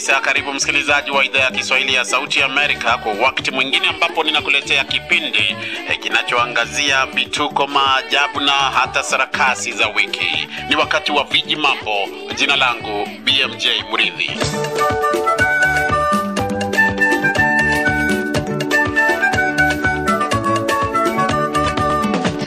kabisa. 0.00 0.20
Karibu 0.20 0.52
msikilizaji 0.52 1.10
wa 1.10 1.24
idhaa 1.24 1.38
ya 1.38 1.50
Kiswahili 1.50 1.94
ya 1.94 2.04
Sauti 2.04 2.42
Amerika 2.42 2.98
kwa 2.98 3.12
wakati 3.12 3.50
mwingine 3.50 3.88
ambapo 3.88 4.24
ninakuletea 4.24 4.84
kipindi 4.84 5.56
eh, 5.88 5.98
kinachoangazia 6.00 7.06
vituko, 7.06 7.66
maajabu 7.66 8.40
na 8.40 8.52
hata 8.52 9.02
sarakasi 9.02 9.72
za 9.72 9.88
wiki. 9.88 10.48
Ni 10.68 10.76
wakati 10.76 11.12
wa 11.12 11.24
viji 11.24 11.56
mambo. 11.56 12.08
Jina 12.36 12.56
langu 12.56 13.06
BMJ 13.24 13.66
Mridhi. 13.92 14.30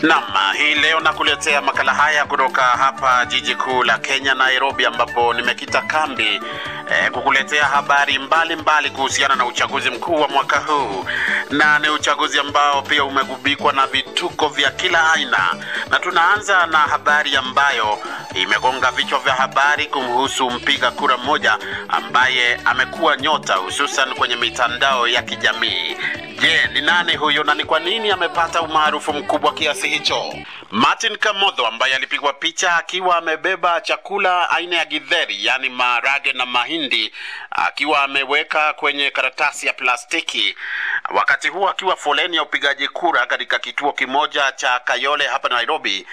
Naam, 0.02 0.24
hii 0.58 0.76
leo 0.76 1.00
nakuletea 1.00 1.62
makala 1.62 1.94
haya 1.94 2.26
kutoka 2.26 2.62
hapa 2.62 3.26
jiji 3.26 3.56
kuu 3.56 3.84
la 3.84 3.98
Kenya, 3.98 4.34
Nairobi, 4.34 4.86
ambapo 4.86 5.34
nimekita 5.34 5.82
kambi 5.82 6.40
eh, 6.94 7.12
kukuletea 7.12 7.66
habari 7.66 8.20
mbalimbali 8.20 8.90
kuhusiana 8.90 9.36
na 9.36 9.46
uchaguzi 9.46 9.90
mkuu 9.90 10.22
wa 10.22 10.28
mwaka 10.28 10.60
huu, 10.60 11.06
na 11.52 11.80
ni 11.80 11.90
uchaguzi 11.90 12.40
ambao 12.40 12.82
pia 12.82 13.04
umegubikwa 13.04 13.74
na 13.74 13.88
vituko 13.88 14.48
vya 14.48 14.72
kila 14.72 15.14
aina, 15.14 15.56
na 15.90 16.00
tunaanza 16.00 16.66
na 16.66 16.78
habari 16.78 17.36
ambayo 17.36 18.00
imegonga 18.36 18.92
vichwa 18.92 19.20
vya 19.20 19.34
habari 19.34 19.86
kumhusu 19.86 20.50
mpiga 20.50 20.92
kura 20.92 21.18
mmoja 21.18 21.58
ambaye 21.90 22.60
amekuwa 22.66 23.18
nyota 23.18 23.54
hususan 23.54 24.14
kwenye 24.16 24.36
mitandao 24.36 25.08
ya 25.08 25.22
kijamii. 25.22 25.98
Je, 26.44 26.68
ni 26.74 26.82
nani 26.82 27.16
huyu 27.16 27.44
na 27.44 27.54
ni 27.56 27.64
kwa 27.64 27.80
nini 27.80 28.12
amepata 28.12 28.62
umaarufu 28.62 29.14
mkubwa 29.14 29.54
kiasi 29.54 29.88
hicho? 29.90 30.34
Martin 30.72 31.18
Kamodho 31.18 31.68
ambaye 31.68 31.96
alipigwa 31.96 32.34
picha 32.34 32.76
akiwa 32.78 33.18
amebeba 33.18 33.82
chakula 33.82 34.50
aina 34.50 34.76
ya 34.76 34.86
githeri, 34.86 35.46
yaani 35.46 35.70
maharage 35.70 36.34
na 36.34 36.46
mahindi, 36.46 37.14
akiwa 37.52 38.04
ameweka 38.04 38.74
kwenye 38.74 39.10
karatasi 39.12 39.68
ya 39.68 39.74
plastiki, 39.74 40.56
wakati 41.14 41.48
huo 41.48 41.70
akiwa 41.70 41.96
foleni 41.96 42.36
ya 42.36 42.44
upigaji 42.44 42.88
kura 42.88 43.26
katika 43.26 43.60
kituo 43.60 43.92
kimoja 43.92 44.52
cha 44.52 44.80
Kayole 44.80 45.28
hapa 45.28 45.50
Nairobi, 45.50 46.08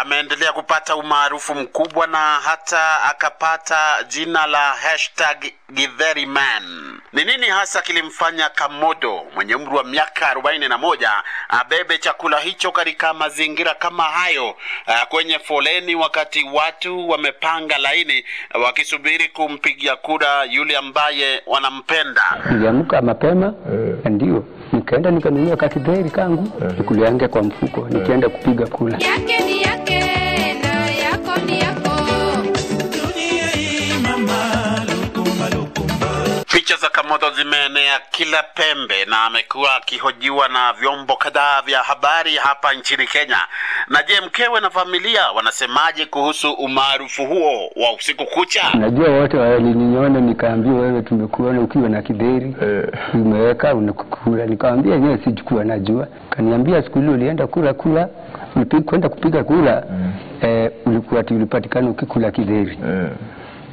ameendelea 0.00 0.52
kupata 0.52 0.96
umaarufu 0.96 1.54
mkubwa 1.54 2.06
na 2.06 2.18
hata 2.18 3.02
akapata 3.02 4.02
jina 4.08 4.46
la 4.46 4.58
hashtag 4.74 5.44
Githeri 5.72 6.26
Man. 6.26 7.00
Ni 7.12 7.24
nini 7.24 7.46
hasa 7.46 7.82
kilimfanya 7.82 8.48
Kamodo 8.48 9.22
mwenye 9.34 9.54
umri 9.54 9.76
wa 9.76 9.84
miaka 9.84 10.28
arobaini 10.28 10.68
na 10.68 10.78
moja 10.78 11.10
abebe 11.48 11.98
chakula 11.98 12.38
hicho 12.40 12.72
katika 12.72 13.14
mazingira 13.14 13.74
kama 13.74 14.02
hayo, 14.02 14.50
uh, 14.50 15.02
kwenye 15.08 15.38
foleni, 15.38 15.94
wakati 15.94 16.44
watu 16.52 17.08
wamepanga 17.08 17.78
laini 17.78 18.24
wakisubiri 18.64 19.28
kumpigia 19.28 19.96
kura 19.96 20.44
yule 20.44 20.76
ambaye 20.76 21.42
wanampenda? 21.46 22.22
Niliamka 22.50 23.02
mapema 23.02 23.54
ndio. 24.10 24.44
Nikaenda 24.72 25.10
nikanunua 25.10 25.56
kakidheri 25.56 26.10
kangu 26.10 26.48
nikuliange 26.78 27.28
kwa 27.28 27.42
mfuko 27.42 27.88
nikienda 27.90 28.28
kupiga 28.28 28.66
kula. 28.66 28.92
yake 28.98 29.44
ni 29.46 29.62
yake 29.62 29.83
Picha 36.74 36.86
za 36.86 36.88
Kamodo 36.92 37.30
zimeenea 37.30 38.00
kila 38.10 38.42
pembe 38.42 39.04
na 39.04 39.24
amekuwa 39.24 39.76
akihojiwa 39.76 40.48
na 40.48 40.72
vyombo 40.72 41.16
kadhaa 41.16 41.62
vya 41.62 41.78
habari 41.78 42.34
hapa 42.36 42.72
nchini 42.72 43.06
Kenya. 43.06 43.36
Na 43.88 44.02
je, 44.02 44.14
mkewe 44.26 44.60
na 44.60 44.70
familia 44.70 45.30
wanasemaje 45.36 46.06
kuhusu 46.06 46.52
umaarufu 46.52 47.26
huo 47.26 47.70
wa 47.76 47.92
usiku 47.96 48.24
kucha? 48.26 48.62
Najua 48.74 49.08
wote 49.08 49.36
waliniona, 49.36 50.20
nikaambiwa 50.20 50.80
wewe, 50.80 51.02
tumekuona 51.02 51.60
ukiwa 51.60 51.88
na 51.88 52.02
kidheri 52.02 52.56
umeweka 53.14 53.74
unakukula. 53.74 54.46
Nikamwambia 54.46 54.94
enyewe 54.94 55.18
sichukua 55.24 55.64
najua. 55.64 56.06
Kaniambia 56.30 56.82
siku 56.82 56.98
ile 56.98 57.08
ulienda 57.08 57.46
kula 57.46 57.74
kula, 57.74 58.08
kwenda 58.86 59.08
kupiga 59.08 59.44
kula 59.44 59.82
eh, 60.42 60.70
ulikuwa 60.86 61.20
ati 61.20 61.34
ulipatikana 61.34 61.90
ukikula 61.90 62.30
kidheri. 62.30 62.78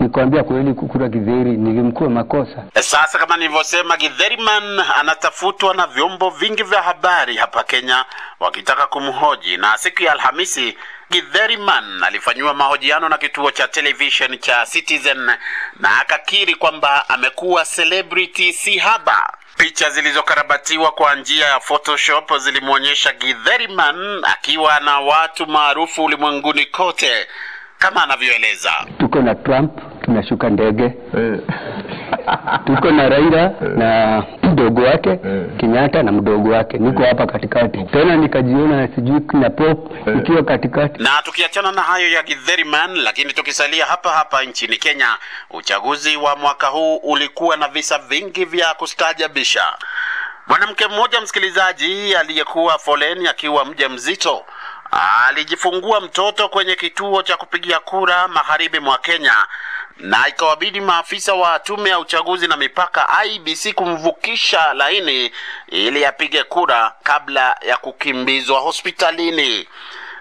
Nikamwambia 0.01 0.43
kweli, 0.43 0.73
kukula 0.73 1.07
Githeri 1.09 1.51
nilimkuwa 1.57 2.09
makosa. 2.09 2.63
Sasa 2.79 3.17
kama 3.19 3.37
nilivyosema, 3.37 3.97
Githeriman 3.97 4.79
anatafutwa 4.99 5.73
na 5.73 5.87
vyombo 5.87 6.29
vingi 6.29 6.63
vya 6.63 6.81
habari 6.81 7.35
hapa 7.37 7.63
Kenya 7.63 8.05
wakitaka 8.39 8.85
kumhoji, 8.87 9.57
na 9.57 9.77
siku 9.77 10.03
ya 10.03 10.11
Alhamisi 10.11 10.77
Githeriman 11.11 12.03
alifanyiwa 12.03 12.53
mahojiano 12.53 13.09
na 13.09 13.17
kituo 13.17 13.51
cha 13.51 13.67
television 13.67 14.37
cha 14.39 14.65
Citizen 14.65 15.31
na 15.79 16.01
akakiri 16.01 16.55
kwamba 16.55 17.09
amekuwa 17.09 17.65
celebrity 17.65 18.53
si 18.53 18.77
haba. 18.77 19.33
Picha 19.57 19.89
zilizokarabatiwa 19.89 20.91
kwa 20.91 21.15
njia 21.15 21.45
ya 21.47 21.59
Photoshop 21.59 22.37
zilimwonyesha 22.37 23.13
Githeriman 23.13 24.21
akiwa 24.23 24.79
na 24.79 24.99
watu 24.99 25.47
maarufu 25.47 26.03
ulimwenguni 26.03 26.65
kote 26.65 27.27
kama 27.77 28.03
anavyoeleza. 28.03 28.71
Tuko 28.99 29.21
na 29.21 29.35
Trump, 29.35 29.79
tunashuka 30.01 30.49
ndege. 30.49 30.89
Tuko 32.65 32.91
na 32.91 33.09
Raila 33.09 33.49
na 33.75 34.23
mdogo 34.43 34.81
wake 34.81 35.19
Kenyatta 35.57 36.03
na 36.03 36.11
mdogo 36.11 36.49
wake, 36.49 36.77
niko 36.77 37.03
hapa 37.03 37.25
katikati. 37.27 37.83
Tena 37.83 38.15
nikajiona 38.15 38.87
sijui 38.95 39.21
na 39.33 39.49
Pop 39.49 39.91
ikiwa 40.17 40.43
katikati. 40.43 41.03
Na 41.03 41.09
tukiachana 41.23 41.71
na 41.71 41.81
hayo 41.81 42.09
ya 42.11 42.23
Githeriman, 42.23 42.95
lakini 42.95 43.33
tukisalia 43.33 43.85
hapa 43.85 44.09
hapa 44.09 44.43
nchini 44.43 44.77
Kenya, 44.77 45.17
uchaguzi 45.51 46.17
wa 46.17 46.35
mwaka 46.35 46.67
huu 46.67 46.95
ulikuwa 46.95 47.57
na 47.57 47.67
visa 47.67 47.97
vingi 47.97 48.45
vya 48.45 48.73
kustaajabisha. 48.73 49.63
Mwanamke 50.47 50.87
mmoja 50.87 51.21
msikilizaji, 51.21 52.15
aliyekuwa 52.15 52.79
foleni 52.79 53.27
akiwa 53.27 53.65
mjamzito 53.65 54.45
alijifungua 54.91 56.01
mtoto 56.01 56.49
kwenye 56.49 56.75
kituo 56.75 57.21
cha 57.23 57.37
kupigia 57.37 57.79
kura 57.79 58.27
magharibi 58.27 58.79
mwa 58.79 58.97
Kenya, 58.97 59.35
na 59.97 60.27
ikawabidi 60.27 60.81
maafisa 60.81 61.33
wa 61.33 61.59
tume 61.59 61.89
ya 61.89 61.99
uchaguzi 61.99 62.47
na 62.47 62.57
mipaka 62.57 63.23
IBC 63.25 63.73
kumvukisha 63.73 64.73
laini 64.73 65.31
ili 65.67 66.05
apige 66.05 66.43
kura 66.43 66.93
kabla 67.03 67.57
ya 67.61 67.77
kukimbizwa 67.77 68.59
hospitalini. 68.59 69.67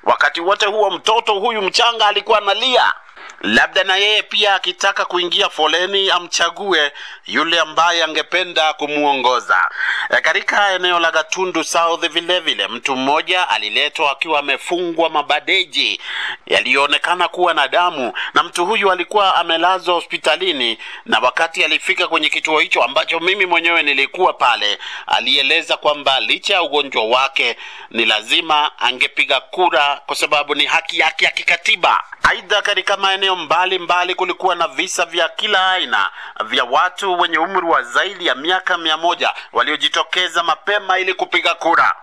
Wakati 0.02 0.40
wote 0.40 0.66
huo 0.66 0.90
mtoto 0.90 1.34
huyu 1.34 1.62
mchanga 1.62 2.06
alikuwa 2.06 2.38
analia, 2.38 2.92
labda 3.40 3.84
na 3.84 3.96
yeye 3.96 4.22
pia 4.22 4.54
akitaka 4.54 5.04
kuingia 5.04 5.48
foleni 5.48 6.10
amchague 6.10 6.92
yule 7.26 7.60
ambaye 7.60 8.04
angependa 8.04 8.72
kumwongoza. 8.72 9.70
E, 10.10 10.20
katika 10.20 10.70
eneo 10.72 11.00
la 11.00 11.10
Gatundu 11.10 11.64
South 11.64 12.00
vilevile 12.00 12.40
vile 12.40 12.68
mtu 12.68 12.96
mmoja 12.96 13.48
aliletwa 13.48 14.10
akiwa 14.12 14.38
amefungwa 14.38 15.10
mabadeji 15.10 16.00
yaliyoonekana 16.46 17.28
kuwa 17.28 17.54
na 17.54 17.68
damu, 17.68 18.12
na 18.34 18.42
mtu 18.42 18.66
huyu 18.66 18.92
alikuwa 18.92 19.34
amelazwa 19.36 19.94
hospitalini, 19.94 20.78
na 21.06 21.18
wakati 21.18 21.64
alifika 21.64 22.08
kwenye 22.08 22.28
kituo 22.28 22.58
hicho 22.58 22.82
ambacho 22.82 23.20
mimi 23.20 23.46
mwenyewe 23.46 23.82
nilikuwa 23.82 24.32
pale, 24.32 24.78
alieleza 25.06 25.76
kwamba 25.76 26.20
licha 26.20 26.54
ya 26.54 26.62
ugonjwa 26.62 27.04
wake 27.04 27.56
ni 27.90 28.04
lazima 28.04 28.78
angepiga 28.78 29.40
kura 29.40 30.00
kwa 30.06 30.16
sababu 30.16 30.54
ni 30.54 30.64
haki 30.66 30.98
yake 30.98 31.24
ya 31.24 31.30
kikatiba. 31.30 32.04
Aidha, 32.30 32.62
katika 32.62 32.96
maeneo 32.96 33.36
mbalimbali 33.36 34.14
kulikuwa 34.14 34.54
na 34.54 34.68
visa 34.68 35.04
vya 35.06 35.28
kila 35.28 35.72
aina 35.72 36.10
vya 36.44 36.64
watu 36.64 37.18
wenye 37.20 37.38
umri 37.38 37.66
wa 37.66 37.82
zaidi 37.82 38.26
ya 38.26 38.34
miaka 38.34 38.78
mia 38.78 38.96
moja 38.96 39.34
waliojitokeza 39.52 40.42
mapema 40.42 40.98
ili 40.98 41.14
kupiga 41.14 41.54
kura. 41.54 41.94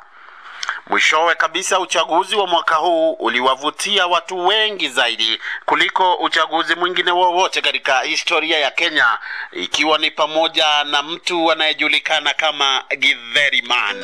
Mwishowe 0.87 1.35
kabisa, 1.35 1.79
uchaguzi 1.79 2.35
wa 2.35 2.47
mwaka 2.47 2.75
huu 2.75 3.11
uliwavutia 3.13 4.07
watu 4.07 4.47
wengi 4.47 4.89
zaidi 4.89 5.39
kuliko 5.65 6.13
uchaguzi 6.15 6.75
mwingine 6.75 7.11
wowote 7.11 7.61
katika 7.61 8.01
historia 8.01 8.59
ya 8.59 8.71
Kenya, 8.71 9.19
ikiwa 9.51 9.97
ni 9.97 10.11
pamoja 10.11 10.83
na 10.83 11.03
mtu 11.03 11.51
anayejulikana 11.51 12.33
kama 12.33 12.83
Githeri 12.97 13.61
Man. 13.61 13.96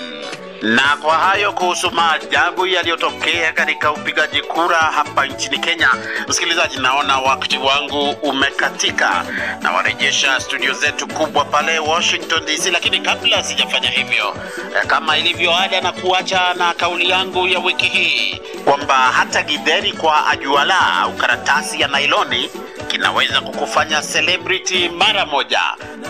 Na 0.63 0.97
kwa 1.01 1.17
hayo 1.17 1.51
kuhusu 1.53 1.91
maajabu 1.91 2.67
yaliyotokea 2.67 3.53
katika 3.53 3.91
upigaji 3.91 4.41
kura 4.41 4.77
hapa 4.77 5.25
nchini 5.25 5.57
Kenya, 5.59 5.89
msikilizaji, 6.27 6.77
naona 6.79 7.17
wakati 7.19 7.57
wangu 7.57 8.09
umekatika, 8.09 9.25
na 9.61 9.71
warejesha 9.71 10.39
studio 10.39 10.73
zetu 10.73 11.07
kubwa 11.07 11.45
pale 11.45 11.79
Washington 11.79 12.45
DC, 12.45 12.71
lakini 12.71 12.99
kabla 12.99 13.43
sijafanya 13.43 13.89
hivyo, 13.89 14.35
eh, 14.75 14.85
kama 14.87 15.17
ilivyo 15.17 15.57
ada, 15.57 15.81
na 15.81 15.91
kuacha 15.91 16.53
na 16.53 16.73
kauli 16.73 17.09
yangu 17.09 17.47
ya 17.47 17.59
wiki 17.59 17.85
hii 17.85 18.41
kwamba 18.65 18.95
hata 18.95 19.43
gidheri 19.43 19.91
kwa 19.93 20.27
ajuala 20.27 21.07
ukaratasi 21.07 21.81
ya 21.81 21.87
nailoni 21.87 22.49
kinaweza 22.87 23.41
kukufanya 23.41 24.01
celebrity 24.01 24.89
mara 24.89 25.25
moja. 25.25 25.61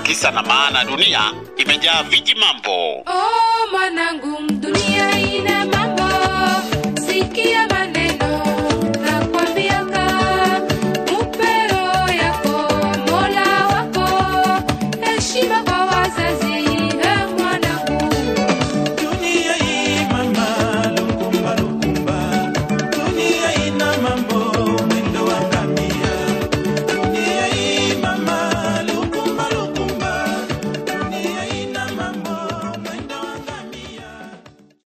Kisa 0.03 0.31
na 0.31 0.43
maana, 0.43 0.83
dunia 0.85 1.21
imejaa 1.57 2.03
viji 2.03 2.35
mambo. 2.35 3.03
oh 3.05 3.43